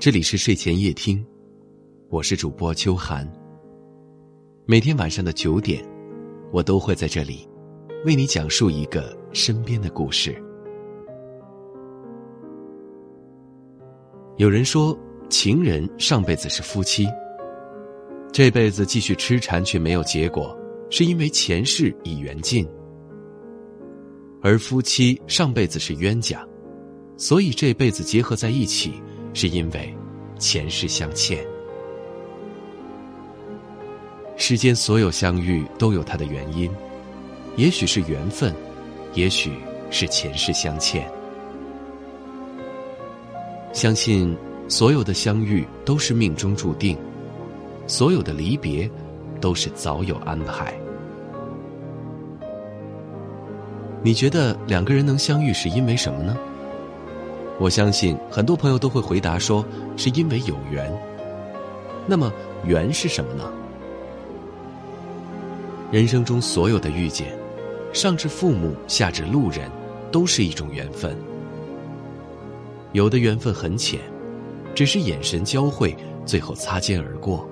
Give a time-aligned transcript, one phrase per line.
[0.00, 1.22] 这里是睡前夜听，
[2.08, 3.30] 我是主播秋寒。
[4.64, 5.84] 每天晚上的九点，
[6.50, 7.46] 我都会在这里
[8.06, 10.34] 为你讲述一个身边的故事。
[14.38, 17.06] 有人说，情人上辈子是夫妻，
[18.32, 20.58] 这辈子继续痴缠却没有结果，
[20.88, 22.64] 是因为前世已缘尽；
[24.40, 26.42] 而夫妻上辈子是冤家。
[27.18, 28.94] 所以这辈子结合在一起，
[29.32, 29.94] 是因为
[30.38, 31.44] 前世相欠。
[34.36, 36.70] 世间所有相遇都有它的原因，
[37.56, 38.54] 也许是缘分，
[39.14, 39.52] 也许
[39.90, 41.06] 是前世相欠。
[43.72, 46.96] 相信所有的相遇都是命中注定，
[47.86, 48.90] 所有的离别
[49.40, 50.74] 都是早有安排。
[54.02, 56.34] 你觉得两个人能相遇是因为什么呢？
[57.60, 59.62] 我相信很多朋友都会回答说，
[59.94, 60.90] 是因为有缘。
[62.06, 62.32] 那么
[62.64, 63.44] 缘是什么呢？
[65.92, 67.36] 人生中所有的遇见，
[67.92, 69.70] 上至父母，下至路人，
[70.10, 71.14] 都是一种缘分。
[72.92, 74.00] 有的缘分很浅，
[74.74, 77.46] 只是眼神交汇，最后擦肩而过；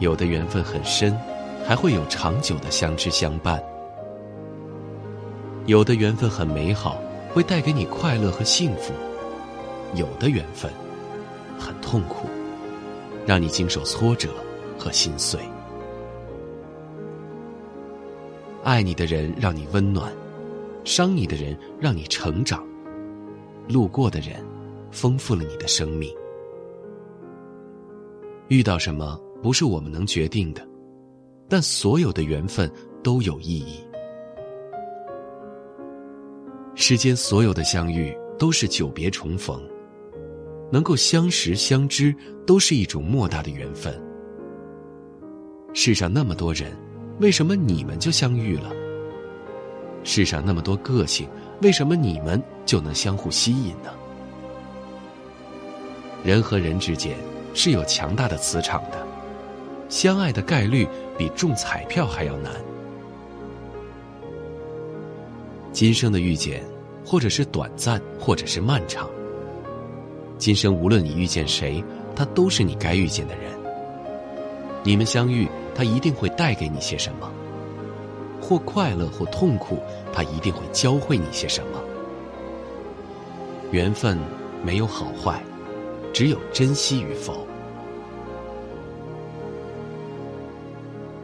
[0.00, 1.16] 有的缘分很深，
[1.64, 3.56] 还会有长久的相知相伴；
[5.66, 7.00] 有的缘分很美好。
[7.32, 8.92] 会带给你快乐和幸福，
[9.94, 10.70] 有的缘分
[11.58, 12.26] 很痛苦，
[13.26, 14.28] 让你经受挫折
[14.78, 15.40] 和心碎。
[18.64, 20.12] 爱你的人让你温暖，
[20.84, 22.66] 伤你的人让你成长，
[23.68, 24.44] 路过的人
[24.90, 26.12] 丰富了你的生命。
[28.48, 30.66] 遇到什么不是我们能决定的，
[31.48, 32.70] 但所有的缘分
[33.02, 33.80] 都有意义。
[36.90, 39.62] 世间所有的相遇都是久别重逢，
[40.72, 42.12] 能够相识相知
[42.44, 43.96] 都是一种莫大的缘分。
[45.72, 46.76] 世上那么多人，
[47.20, 48.72] 为什么你们就相遇了？
[50.02, 51.28] 世上那么多个性，
[51.62, 53.92] 为什么你们就能相互吸引呢？
[56.24, 57.16] 人和人之间
[57.54, 59.06] 是有强大的磁场的，
[59.88, 62.52] 相爱的概率比中彩票还要难。
[65.72, 66.64] 今生的遇见，
[67.10, 69.10] 或者是短暂，或者是漫长。
[70.38, 71.82] 今生无论你遇见谁，
[72.14, 73.50] 他都是你该遇见的人。
[74.84, 77.28] 你们相遇，他一定会带给你些什么，
[78.40, 79.80] 或快乐，或痛苦，
[80.12, 81.82] 他一定会教会你些什么。
[83.72, 84.16] 缘分
[84.64, 85.42] 没有好坏，
[86.12, 87.44] 只有珍惜与否。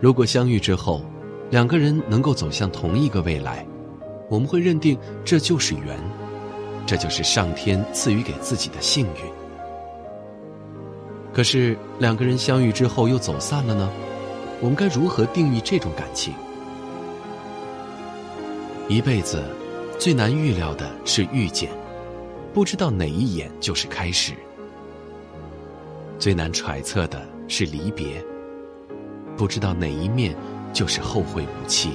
[0.00, 1.00] 如果相遇之后，
[1.48, 3.64] 两个人能够走向同一个未来。
[4.28, 5.98] 我们会认定这就是缘，
[6.86, 9.32] 这就是上天赐予给自己的幸运。
[11.32, 13.90] 可是两个人相遇之后又走散了呢？
[14.60, 16.32] 我们该如何定义这种感情？
[18.88, 19.44] 一辈子
[19.98, 21.70] 最难预料的是遇见，
[22.54, 24.32] 不知道哪一眼就是开始；
[26.18, 28.24] 最难揣测的是离别，
[29.36, 30.34] 不知道哪一面
[30.72, 31.90] 就是后会无期。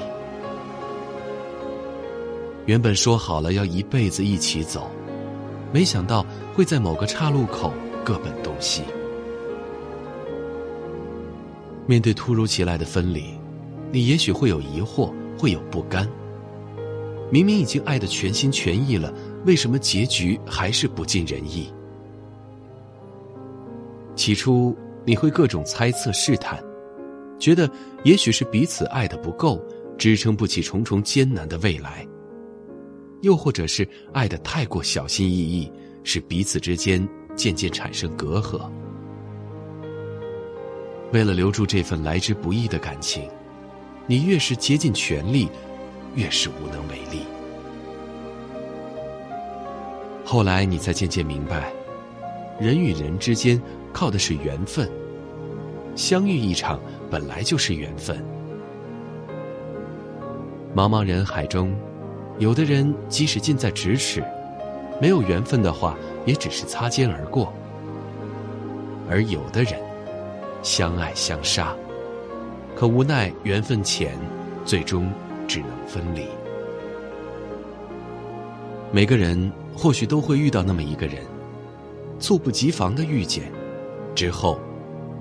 [2.71, 4.89] 原本说好了要一辈子一起走，
[5.73, 8.81] 没想到会在某个岔路口各奔东西。
[11.85, 13.25] 面对突如其来的分离，
[13.91, 16.07] 你也许会有疑惑，会有不甘。
[17.29, 19.13] 明明已经爱的全心全意了，
[19.45, 21.69] 为什么结局还是不尽人意？
[24.15, 24.73] 起初
[25.03, 26.57] 你会各种猜测试探，
[27.37, 27.69] 觉得
[28.05, 29.61] 也许是彼此爱的不够，
[29.97, 32.07] 支撑不起重重艰难的未来。
[33.21, 35.71] 又或者是爱的太过小心翼翼，
[36.03, 38.69] 使彼此之间渐渐产生隔阂。
[41.13, 43.29] 为了留住这份来之不易的感情，
[44.07, 45.49] 你越是竭尽全力，
[46.15, 47.23] 越是无能为力。
[50.25, 51.71] 后来你才渐渐明白，
[52.59, 53.61] 人与人之间
[53.91, 54.89] 靠的是缘分，
[55.95, 56.79] 相遇一场
[57.09, 58.17] 本来就是缘分。
[60.73, 61.75] 茫茫人海中。
[62.41, 64.23] 有的人即使近在咫尺，
[64.99, 65.95] 没有缘分的话，
[66.25, 67.47] 也只是擦肩而过；
[69.07, 69.79] 而有的人
[70.63, 71.75] 相爱相杀，
[72.75, 74.17] 可无奈缘分浅，
[74.65, 75.07] 最终
[75.47, 76.25] 只能分离。
[78.91, 81.17] 每个人或许都会遇到那么一个人，
[82.17, 83.51] 猝不及防的遇见，
[84.15, 84.59] 之后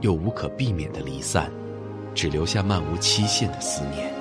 [0.00, 1.52] 又无可避免的离散，
[2.14, 4.19] 只留下漫无期限的思念。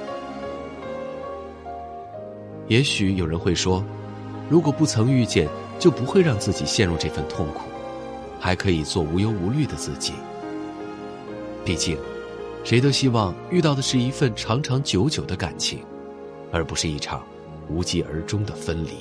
[2.69, 3.83] 也许有人会说，
[4.50, 7.63] 如果不曾遇见，就不会让自己陷入这份痛苦。
[8.39, 10.13] 还可以做无忧无虑的自己。
[11.66, 11.98] 毕竟，
[12.63, 15.80] 谁都希望遇到的是一份长长久久的感情，
[16.50, 17.21] 而不是一场
[17.69, 18.92] 无疾而终的分离。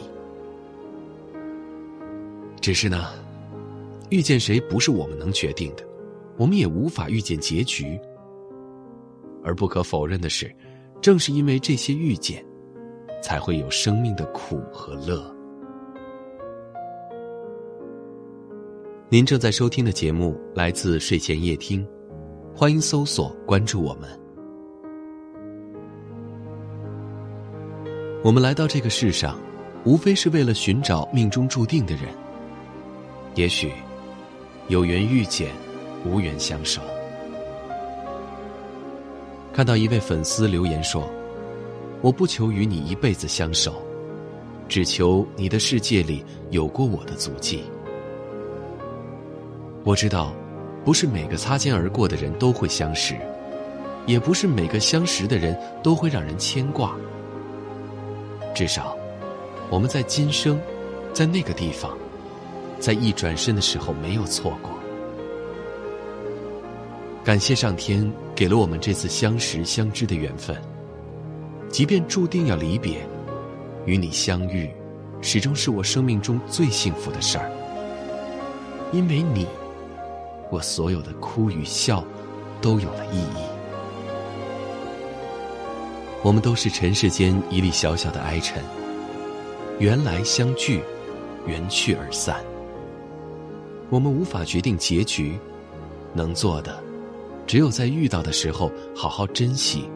[2.60, 3.10] 只是呢，
[4.10, 5.84] 遇见谁不是我们能决定的，
[6.36, 7.96] 我们也无法预见结局。
[9.44, 10.52] 而不可否认的是，
[11.00, 12.44] 正是因为这些遇见，
[13.22, 15.24] 才会有生命的苦和乐。
[19.10, 21.86] 您正在收听的节目来自睡前夜听，
[22.54, 24.08] 欢迎搜索关注我们。
[28.22, 29.38] 我们来到这个世上，
[29.84, 32.04] 无非是为了寻找命中注定的人。
[33.34, 33.72] 也许，
[34.66, 35.52] 有缘遇见，
[36.04, 36.82] 无缘相守。
[39.52, 41.08] 看到一位粉丝留言说
[42.00, 43.82] ：“我不求与你一辈子相守，
[44.68, 47.64] 只求你的世界里有过我的足迹。”
[49.84, 50.32] 我知道，
[50.84, 53.16] 不是每个擦肩而过的人都会相识，
[54.06, 56.94] 也不是每个相识的人都会让人牵挂。
[58.54, 58.96] 至少，
[59.70, 60.60] 我们在今生，
[61.12, 61.96] 在那个地方，
[62.78, 64.70] 在一转身的时候没有错过。
[67.24, 70.56] 感谢上天给了我们这次相识相知的缘分。
[71.70, 73.06] 即便注定要离别，
[73.84, 74.70] 与你相遇，
[75.20, 77.50] 始终是我生命中最幸福的事儿。
[78.92, 79.46] 因为你。
[80.50, 82.02] 我所有的哭与笑，
[82.62, 83.44] 都有了意义。
[86.22, 88.62] 我们都是尘世间一粒小小的埃尘，
[89.78, 90.80] 缘来相聚，
[91.46, 92.42] 缘去而散。
[93.90, 95.38] 我们无法决定结局，
[96.14, 96.82] 能做的，
[97.46, 99.86] 只有在遇到的时候好好珍惜，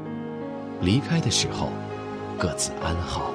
[0.83, 1.71] 离开的时候
[2.37, 3.33] 各自安好。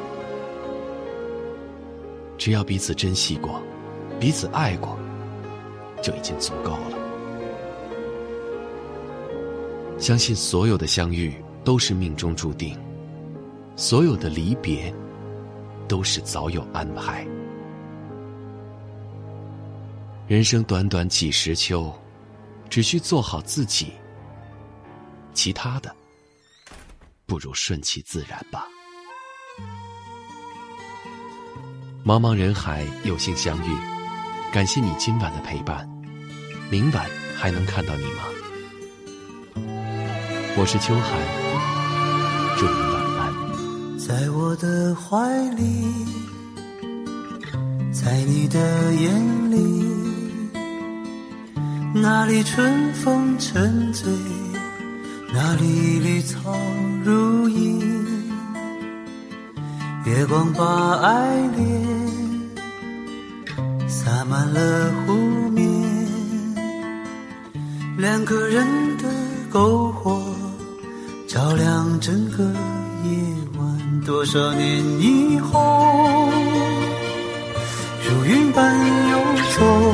[2.37, 3.61] 只要彼此珍惜过，
[4.19, 4.95] 彼此爱过，
[6.03, 6.97] 就已经足够了。
[9.97, 11.33] 相信所有的相遇
[11.63, 12.77] 都是命中注定，
[13.75, 14.93] 所有的离别
[15.87, 17.25] 都是早有安排。
[20.27, 21.91] 人生短短几十秋，
[22.69, 23.93] 只需做好自己，
[25.33, 25.89] 其他的
[27.27, 28.65] 不如顺其自然吧。
[32.05, 33.75] 茫茫人海，有幸相遇，
[34.53, 35.87] 感谢你今晚的陪伴。
[36.71, 37.05] 明晚
[37.37, 38.23] 还能看到你吗？
[40.55, 41.19] 我是秋寒，
[42.57, 43.99] 祝你晚安。
[43.99, 45.83] 在我的怀里，
[47.91, 49.85] 在你的眼里，
[51.93, 54.09] 那里春风沉醉，
[55.33, 56.57] 那里绿草
[60.07, 60.63] 月光把
[61.01, 61.67] 爱恋
[63.89, 65.13] 洒满了湖
[65.49, 65.67] 面，
[67.97, 68.65] 两个人
[68.97, 69.03] 的
[69.51, 70.23] 篝火。
[71.27, 72.41] 照亮整个
[73.03, 73.11] 夜
[73.59, 76.29] 晚，多少年以后，
[78.07, 78.73] 如云般
[79.11, 79.17] 游
[79.59, 79.93] 走，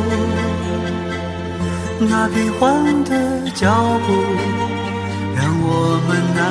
[2.07, 3.74] 那变幻的脚
[4.06, 4.13] 步，
[5.36, 6.45] 让我们难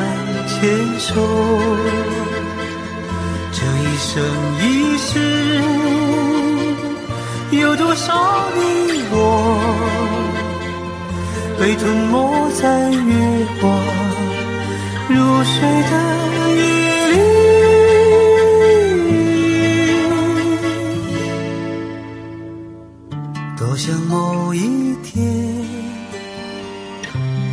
[0.48, 0.58] 牵
[0.98, 1.12] 手。
[4.02, 4.20] 一生
[4.58, 5.10] 一世，
[7.52, 8.60] 有多少你
[9.12, 9.16] 我，
[11.60, 13.70] 被吞没在月光。
[15.08, 15.54] 如水
[15.88, 15.92] 的
[16.56, 16.60] 夜
[17.12, 17.14] 里，
[23.56, 25.14] 多想某一天，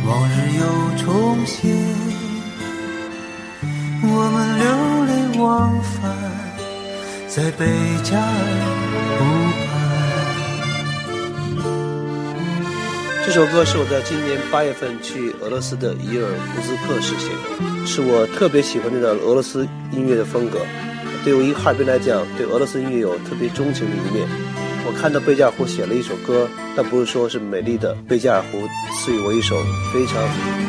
[0.04, 0.62] 往日又
[1.04, 1.06] 重
[1.46, 1.60] 现，
[4.02, 4.64] 我们流
[5.06, 5.48] 连忘
[5.80, 6.09] 返
[7.40, 7.64] 在贝
[8.02, 8.24] 加尔
[9.16, 9.24] 湖
[9.64, 9.72] 畔。
[13.24, 20.58] 这首歌是我在今年八月份去俄罗斯的伊尔库斯克时写的，是我特别喜欢的俄罗斯音乐的风格。
[21.24, 24.28] 对于哈尔滨来讲，对俄罗斯音乐有特别钟情的一面。
[24.84, 28.68] 我看到贝加尔湖写了一首歌，但不是说是美丽的贝加尔湖
[29.00, 29.56] 赐予我一首
[29.94, 30.14] 非常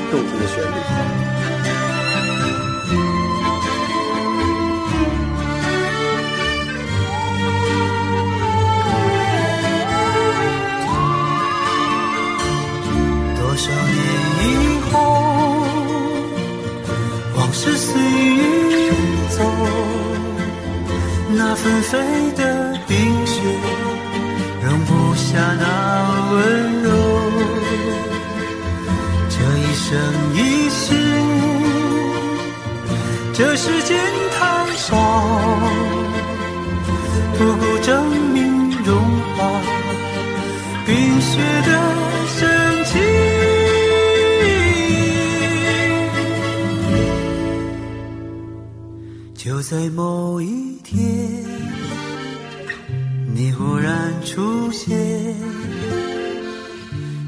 [0.09, 1.40] 动听的旋律。
[21.55, 21.97] 纷飞
[22.37, 23.41] 的冰雪，
[24.63, 25.63] 容不下那
[26.31, 26.89] 温柔。
[29.29, 29.89] 这一生
[30.33, 30.95] 一世，
[33.33, 33.97] 这世间
[49.71, 51.01] 在某一天，
[53.33, 55.33] 你忽然出现，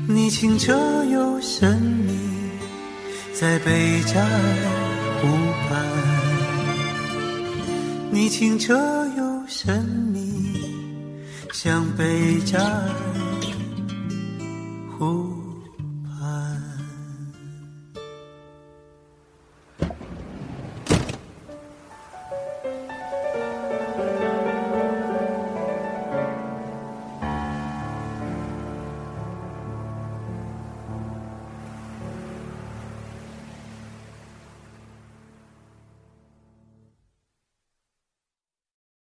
[0.09, 0.73] 你清澈
[1.05, 2.11] 又神秘，
[3.33, 4.27] 在北加尔
[5.21, 5.27] 湖
[5.69, 5.87] 畔，
[8.11, 8.75] 你清澈
[9.15, 9.81] 又神
[10.13, 10.59] 秘，
[11.53, 12.89] 像北加尔
[14.99, 15.32] 湖。